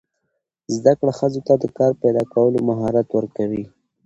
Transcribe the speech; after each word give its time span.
زده 0.75 0.93
کړه 0.99 1.11
ښځو 1.19 1.41
ته 1.47 1.53
د 1.63 1.65
کار 1.77 1.91
پیدا 2.01 2.23
کولو 2.33 2.59
مهارت 2.69 3.07
ورکوي. 3.11 3.65